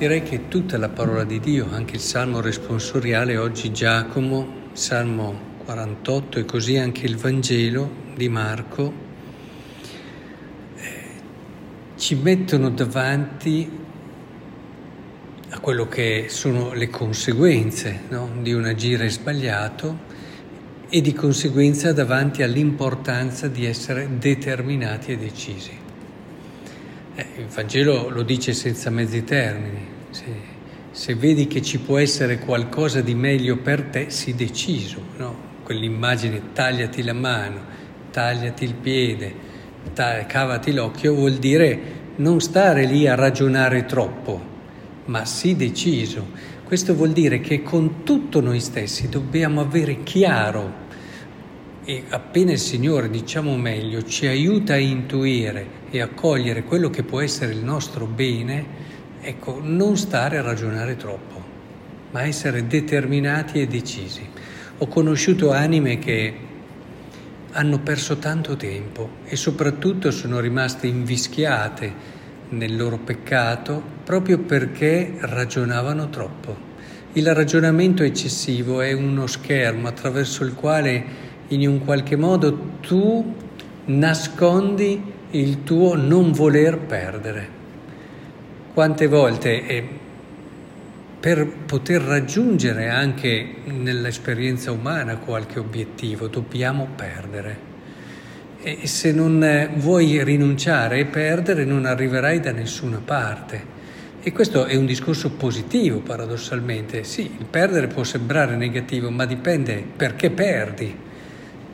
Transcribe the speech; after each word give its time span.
Direi 0.00 0.22
che 0.22 0.48
tutta 0.48 0.78
la 0.78 0.88
parola 0.88 1.24
di 1.24 1.40
Dio, 1.40 1.68
anche 1.70 1.96
il 1.96 2.00
Salmo 2.00 2.40
responsoriale, 2.40 3.36
oggi 3.36 3.70
Giacomo, 3.70 4.70
Salmo 4.72 5.58
48 5.66 6.38
e 6.38 6.44
così 6.46 6.78
anche 6.78 7.04
il 7.04 7.18
Vangelo 7.18 7.90
di 8.14 8.30
Marco, 8.30 8.94
eh, 10.76 10.90
ci 11.96 12.14
mettono 12.14 12.70
davanti 12.70 13.70
a 15.50 15.58
quello 15.58 15.86
che 15.86 16.28
sono 16.30 16.72
le 16.72 16.88
conseguenze 16.88 18.04
no? 18.08 18.30
di 18.40 18.54
un 18.54 18.64
agire 18.64 19.10
sbagliato 19.10 19.98
e 20.88 21.02
di 21.02 21.12
conseguenza 21.12 21.92
davanti 21.92 22.42
all'importanza 22.42 23.48
di 23.48 23.66
essere 23.66 24.08
determinati 24.18 25.12
e 25.12 25.18
decisi. 25.18 25.88
Eh, 27.14 27.26
il 27.38 27.46
Vangelo 27.46 28.08
lo 28.08 28.22
dice 28.22 28.52
senza 28.52 28.90
mezzi 28.90 29.24
termini. 29.24 29.86
Se, 30.10 30.24
se, 30.90 31.14
vedi 31.14 31.46
che 31.46 31.60
ci 31.60 31.78
può 31.78 31.98
essere 31.98 32.38
qualcosa 32.38 33.00
di 33.00 33.14
meglio 33.14 33.56
per 33.56 33.82
te, 33.84 34.10
sii 34.10 34.34
deciso. 34.34 35.02
No? 35.16 35.48
Quell'immagine 35.64 36.52
tagliati 36.52 37.02
la 37.02 37.12
mano, 37.12 37.60
tagliati 38.10 38.64
il 38.64 38.74
piede, 38.74 39.34
ta- 39.92 40.24
cavati 40.26 40.72
l'occhio, 40.72 41.14
vuol 41.14 41.34
dire 41.34 41.98
non 42.16 42.40
stare 42.40 42.84
lì 42.84 43.06
a 43.06 43.14
ragionare 43.14 43.86
troppo, 43.86 44.40
ma 45.06 45.24
sii 45.24 45.56
deciso. 45.56 46.26
Questo 46.64 46.94
vuol 46.94 47.10
dire 47.10 47.40
che 47.40 47.62
con 47.62 48.04
tutto 48.04 48.40
noi 48.40 48.60
stessi 48.60 49.08
dobbiamo 49.08 49.60
avere 49.60 50.04
chiaro 50.04 50.88
e 51.84 52.04
appena 52.10 52.52
il 52.52 52.58
Signore, 52.58 53.08
diciamo 53.08 53.56
meglio, 53.56 54.04
ci 54.04 54.26
aiuta 54.26 54.74
a 54.74 54.78
intuire 54.78 55.66
e 55.90 56.00
a 56.00 56.08
cogliere 56.08 56.64
quello 56.64 56.90
che 56.90 57.02
può 57.02 57.20
essere 57.20 57.52
il 57.52 57.64
nostro 57.64 58.06
bene, 58.06 58.64
ecco, 59.20 59.60
non 59.62 59.96
stare 59.96 60.38
a 60.38 60.42
ragionare 60.42 60.96
troppo, 60.96 61.42
ma 62.10 62.22
essere 62.22 62.66
determinati 62.66 63.60
e 63.60 63.66
decisi. 63.66 64.28
Ho 64.78 64.86
conosciuto 64.86 65.52
anime 65.52 65.98
che 65.98 66.34
hanno 67.52 67.80
perso 67.80 68.18
tanto 68.18 68.56
tempo 68.56 69.10
e 69.24 69.36
soprattutto 69.36 70.10
sono 70.10 70.38
rimaste 70.38 70.86
invischiate 70.86 72.18
nel 72.50 72.76
loro 72.76 72.98
peccato 72.98 73.82
proprio 74.04 74.38
perché 74.38 75.14
ragionavano 75.18 76.08
troppo. 76.10 76.68
Il 77.14 77.34
ragionamento 77.34 78.04
eccessivo 78.04 78.80
è 78.80 78.92
uno 78.92 79.26
schermo 79.26 79.88
attraverso 79.88 80.44
il 80.44 80.54
quale 80.54 81.28
in 81.50 81.66
un 81.66 81.84
qualche 81.84 82.16
modo 82.16 82.76
tu 82.80 83.34
nascondi 83.86 85.02
il 85.30 85.62
tuo 85.62 85.96
non 85.96 86.32
voler 86.32 86.78
perdere. 86.78 87.58
Quante 88.72 89.06
volte 89.06 89.66
eh, 89.66 89.88
per 91.18 91.46
poter 91.66 92.02
raggiungere 92.02 92.88
anche 92.88 93.56
nell'esperienza 93.64 94.70
umana 94.70 95.16
qualche 95.16 95.58
obiettivo 95.58 96.28
dobbiamo 96.28 96.88
perdere. 96.94 97.68
E 98.62 98.86
se 98.86 99.12
non 99.12 99.42
eh, 99.42 99.70
vuoi 99.74 100.22
rinunciare 100.22 101.00
e 101.00 101.04
perdere 101.06 101.64
non 101.64 101.84
arriverai 101.84 102.40
da 102.40 102.52
nessuna 102.52 103.00
parte. 103.04 103.78
E 104.22 104.32
questo 104.32 104.66
è 104.66 104.76
un 104.76 104.86
discorso 104.86 105.30
positivo 105.30 105.98
paradossalmente. 106.00 107.04
Sì, 107.04 107.22
il 107.22 107.46
perdere 107.46 107.86
può 107.86 108.04
sembrare 108.04 108.54
negativo, 108.54 109.10
ma 109.10 109.24
dipende 109.24 109.82
perché 109.96 110.30
perdi 110.30 111.08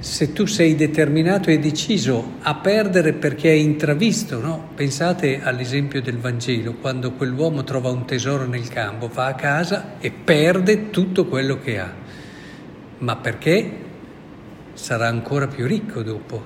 se 0.00 0.32
tu 0.32 0.46
sei 0.46 0.76
determinato 0.76 1.50
e 1.50 1.58
deciso 1.58 2.36
a 2.40 2.54
perdere 2.54 3.12
perché 3.12 3.50
hai 3.50 3.62
intravisto, 3.62 4.40
no? 4.40 4.70
Pensate 4.74 5.42
all'esempio 5.42 6.00
del 6.00 6.16
Vangelo, 6.16 6.72
quando 6.72 7.12
quell'uomo 7.12 7.64
trova 7.64 7.90
un 7.90 8.06
tesoro 8.06 8.46
nel 8.46 8.66
campo, 8.68 9.08
va 9.08 9.26
a 9.26 9.34
casa 9.34 9.98
e 10.00 10.10
perde 10.10 10.88
tutto 10.88 11.26
quello 11.26 11.60
che 11.60 11.78
ha. 11.78 11.92
Ma 12.98 13.16
perché 13.16 13.70
sarà 14.72 15.06
ancora 15.06 15.46
più 15.46 15.66
ricco 15.66 16.02
dopo? 16.02 16.42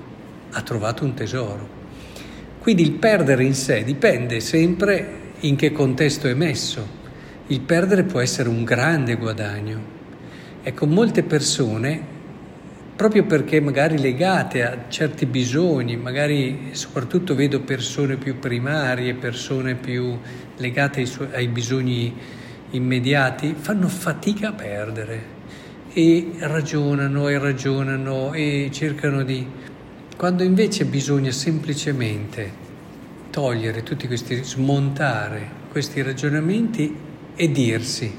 Ha 0.50 0.60
trovato 0.62 1.04
un 1.04 1.14
tesoro. 1.14 1.68
Quindi 2.58 2.82
il 2.82 2.92
perdere 2.92 3.44
in 3.44 3.54
sé 3.54 3.84
dipende 3.84 4.40
sempre 4.40 5.32
in 5.40 5.54
che 5.54 5.70
contesto 5.70 6.26
è 6.26 6.34
messo. 6.34 7.02
Il 7.46 7.60
perdere 7.60 8.02
può 8.02 8.18
essere 8.18 8.48
un 8.48 8.64
grande 8.64 9.14
guadagno. 9.14 9.92
Ecco, 10.60 10.86
molte 10.86 11.22
persone 11.22 12.13
proprio 12.96 13.24
perché 13.24 13.60
magari 13.60 13.98
legate 13.98 14.64
a 14.64 14.84
certi 14.88 15.26
bisogni, 15.26 15.96
magari 15.96 16.70
soprattutto 16.72 17.34
vedo 17.34 17.60
persone 17.60 18.16
più 18.16 18.38
primarie, 18.38 19.14
persone 19.14 19.74
più 19.74 20.16
legate 20.56 21.00
ai, 21.00 21.06
su- 21.06 21.26
ai 21.32 21.48
bisogni 21.48 22.14
immediati, 22.70 23.54
fanno 23.58 23.88
fatica 23.88 24.48
a 24.48 24.52
perdere 24.52 25.32
e 25.92 26.32
ragionano 26.38 27.28
e 27.28 27.38
ragionano 27.38 28.32
e 28.32 28.68
cercano 28.72 29.22
di... 29.22 29.46
quando 30.16 30.42
invece 30.42 30.84
bisogna 30.84 31.30
semplicemente 31.30 32.62
togliere 33.30 33.82
tutti 33.82 34.06
questi, 34.06 34.42
smontare 34.44 35.62
questi 35.70 36.02
ragionamenti 36.02 36.96
e 37.34 37.50
dirsi 37.50 38.12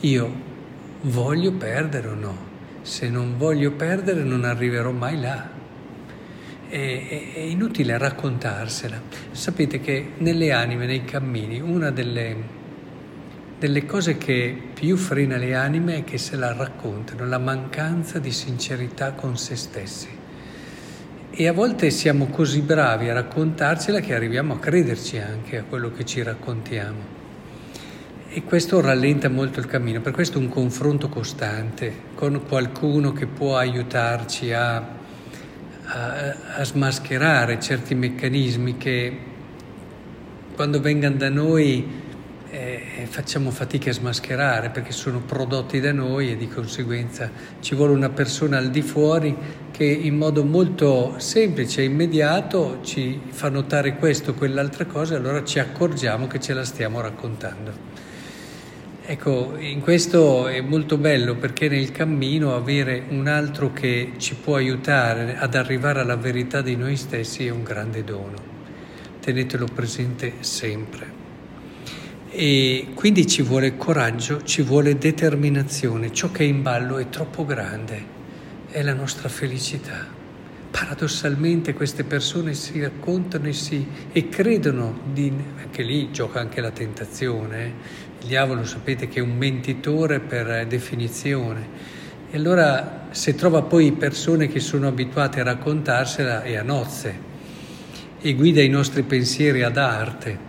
io 0.00 0.32
voglio 1.02 1.52
perdere 1.52 2.08
o 2.08 2.14
no? 2.14 2.57
Se 2.88 3.10
non 3.10 3.36
voglio 3.36 3.72
perdere 3.72 4.22
non 4.22 4.44
arriverò 4.44 4.90
mai 4.92 5.20
là. 5.20 5.46
È, 6.68 7.34
è, 7.34 7.38
inutile 7.40 7.98
raccontarsela. 7.98 9.00
Sapete 9.30 9.78
che 9.80 10.12
nelle 10.18 10.52
anime, 10.52 10.86
nei 10.86 11.04
cammini, 11.04 11.60
una 11.60 11.90
delle, 11.90 12.36
delle 13.58 13.84
cose 13.84 14.16
che 14.16 14.56
più 14.72 14.96
frena 14.96 15.36
le 15.36 15.54
anime 15.54 15.96
è 15.96 16.04
che 16.04 16.16
se 16.16 16.36
la 16.36 16.54
raccontano, 16.54 17.26
la 17.26 17.38
mancanza 17.38 18.18
di 18.18 18.32
sincerità 18.32 19.12
con 19.12 19.36
se 19.36 19.54
stessi. 19.54 20.08
E 21.30 21.46
a 21.46 21.52
volte 21.52 21.90
siamo 21.90 22.28
così 22.28 22.62
bravi 22.62 23.10
a 23.10 23.14
raccontarcela 23.14 24.00
che 24.00 24.14
arriviamo 24.14 24.54
a 24.54 24.58
crederci 24.58 25.18
anche 25.18 25.58
a 25.58 25.62
quello 25.62 25.92
che 25.92 26.06
ci 26.06 26.22
raccontiamo. 26.22 27.17
E 28.30 28.44
questo 28.44 28.82
rallenta 28.82 29.30
molto 29.30 29.58
il 29.58 29.64
cammino, 29.64 30.02
per 30.02 30.12
questo 30.12 30.38
un 30.38 30.50
confronto 30.50 31.08
costante 31.08 31.90
con 32.14 32.42
qualcuno 32.46 33.14
che 33.14 33.26
può 33.26 33.56
aiutarci 33.56 34.52
a, 34.52 34.76
a, 34.76 36.36
a 36.56 36.62
smascherare 36.62 37.58
certi 37.58 37.94
meccanismi 37.94 38.76
che 38.76 39.18
quando 40.54 40.78
vengano 40.78 41.16
da 41.16 41.30
noi 41.30 41.86
eh, 42.50 43.06
facciamo 43.08 43.50
fatica 43.50 43.88
a 43.88 43.94
smascherare 43.94 44.68
perché 44.68 44.92
sono 44.92 45.20
prodotti 45.20 45.80
da 45.80 45.92
noi 45.92 46.30
e 46.32 46.36
di 46.36 46.48
conseguenza 46.48 47.30
ci 47.60 47.74
vuole 47.74 47.94
una 47.94 48.10
persona 48.10 48.58
al 48.58 48.68
di 48.68 48.82
fuori 48.82 49.34
che 49.70 49.84
in 49.84 50.16
modo 50.16 50.44
molto 50.44 51.14
semplice 51.16 51.80
e 51.80 51.84
immediato 51.84 52.80
ci 52.82 53.18
fa 53.30 53.48
notare 53.48 53.96
questo 53.96 54.34
quell'altra 54.34 54.84
cosa 54.84 55.14
e 55.14 55.16
allora 55.16 55.42
ci 55.44 55.58
accorgiamo 55.58 56.26
che 56.26 56.38
ce 56.40 56.52
la 56.52 56.64
stiamo 56.64 57.00
raccontando. 57.00 57.98
Ecco, 59.10 59.56
in 59.58 59.80
questo 59.80 60.48
è 60.48 60.60
molto 60.60 60.98
bello 60.98 61.34
perché 61.34 61.66
nel 61.66 61.90
cammino 61.92 62.54
avere 62.54 63.04
un 63.08 63.26
altro 63.26 63.72
che 63.72 64.12
ci 64.18 64.34
può 64.34 64.56
aiutare 64.56 65.38
ad 65.38 65.54
arrivare 65.54 66.00
alla 66.00 66.16
verità 66.16 66.60
di 66.60 66.76
noi 66.76 66.94
stessi 66.96 67.46
è 67.46 67.48
un 67.48 67.62
grande 67.62 68.04
dono. 68.04 68.36
Tenetelo 69.18 69.64
presente 69.64 70.34
sempre. 70.40 71.06
E 72.28 72.88
quindi 72.92 73.26
ci 73.26 73.40
vuole 73.40 73.78
coraggio, 73.78 74.42
ci 74.42 74.60
vuole 74.60 74.98
determinazione. 74.98 76.12
Ciò 76.12 76.30
che 76.30 76.44
è 76.44 76.46
in 76.46 76.60
ballo 76.60 76.98
è 76.98 77.08
troppo 77.08 77.46
grande, 77.46 78.04
è 78.68 78.82
la 78.82 78.92
nostra 78.92 79.30
felicità. 79.30 80.17
Paradossalmente 80.78 81.74
queste 81.74 82.04
persone 82.04 82.54
si 82.54 82.80
raccontano 82.80 83.48
e, 83.48 83.52
si, 83.52 83.84
e 84.12 84.28
credono, 84.28 85.00
di, 85.12 85.32
anche 85.60 85.82
lì 85.82 86.12
gioca 86.12 86.38
anche 86.38 86.60
la 86.60 86.70
tentazione, 86.70 87.64
eh? 87.64 87.72
Il 88.20 88.26
diavolo 88.28 88.64
sapete 88.64 89.08
che 89.08 89.18
è 89.18 89.22
un 89.22 89.36
mentitore 89.36 90.20
per 90.20 90.68
definizione. 90.68 91.66
E 92.30 92.36
allora 92.36 93.08
se 93.10 93.34
trova 93.34 93.62
poi 93.62 93.90
persone 93.90 94.46
che 94.46 94.60
sono 94.60 94.86
abituate 94.86 95.40
a 95.40 95.44
raccontarsela 95.44 96.42
è 96.42 96.54
a 96.54 96.62
nozze 96.62 97.26
e 98.20 98.34
guida 98.34 98.62
i 98.62 98.68
nostri 98.68 99.02
pensieri 99.02 99.62
ad 99.62 99.78
arte. 99.78 100.47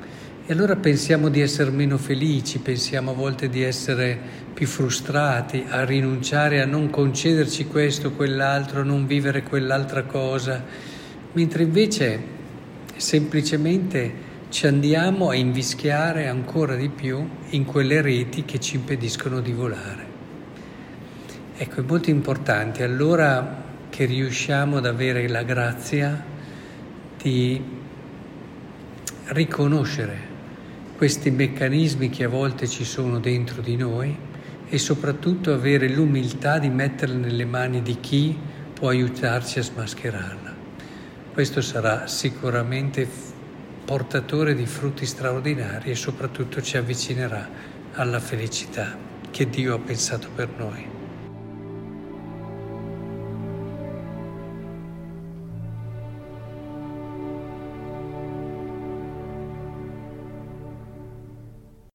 E 0.50 0.54
allora 0.54 0.76
pensiamo 0.76 1.30
di 1.30 1.42
essere 1.42 1.70
meno 1.70 2.00
felici, 2.00 2.58
pensiamo 2.58 3.12
a 3.12 3.14
volte 3.14 3.50
di 3.50 3.62
essere 3.62 4.18
più 4.52 4.66
frustrati, 4.66 5.64
a 5.70 5.86
rinunciare 5.86 6.60
a 6.60 6.66
non 6.66 6.90
concederci 6.90 7.68
questo, 7.68 8.14
quell'altro, 8.14 8.82
a 8.82 8.84
non 8.84 9.06
vivere 9.06 9.44
quell'altra 9.44 10.06
cosa, 10.06 10.66
mentre 11.34 11.62
invece 11.62 12.20
semplicemente 12.96 14.12
ci 14.50 14.66
andiamo 14.66 15.30
a 15.30 15.36
invischiare 15.36 16.28
ancora 16.28 16.76
di 16.76 16.90
più 16.90 17.30
in 17.50 17.66
quelle 17.66 18.02
reti 18.02 18.44
che 18.44 18.60
ci 18.60 18.78
impediscono 18.78 19.42
di 19.42 19.52
volare. 19.52 20.06
Ecco, 21.58 21.80
è 21.80 21.84
molto 21.84 22.10
importante 22.10 22.82
allora 22.82 23.66
che 23.92 24.06
riusciamo 24.06 24.78
ad 24.78 24.88
avere 24.88 25.28
la 25.28 25.44
grazia 25.44 26.26
di 27.22 27.62
riconoscere 29.26 30.30
questi 31.00 31.32
meccanismi 31.32 32.10
che 32.10 32.26
a 32.26 32.28
volte 32.28 32.68
ci 32.68 32.84
sono 32.84 33.20
dentro 33.20 33.62
di 33.62 33.78
noi 33.78 34.14
e 34.68 34.78
soprattutto 34.78 35.54
avere 35.54 35.88
l'umiltà 35.88 36.60
di 36.60 36.68
metterli 36.68 37.16
nelle 37.16 37.46
mani 37.46 37.82
di 37.82 38.02
chi 38.02 38.38
può 38.74 38.90
aiutarci 38.90 39.60
a 39.60 39.64
smascherarla. 39.64 40.54
Questo 41.32 41.62
sarà 41.62 42.06
sicuramente 42.08 43.08
portatore 43.86 44.54
di 44.54 44.66
frutti 44.66 45.06
straordinari 45.06 45.90
e 45.90 45.96
soprattutto 45.96 46.62
ci 46.62 46.76
avvicinerà 46.76 47.48
alla 47.94 48.20
felicità 48.20 48.98
che 49.32 49.50
Dio 49.50 49.76
ha 49.76 49.80
pensato 49.80 50.28
per 50.36 50.50
noi. 50.58 50.99